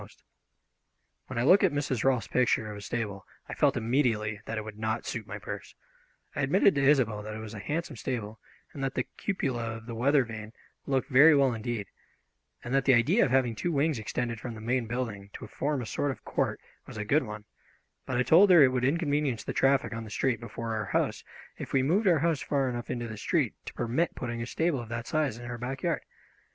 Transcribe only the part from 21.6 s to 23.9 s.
we moved our house far enough into the street to